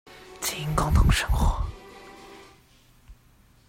[0.39, 1.63] 經營共同生活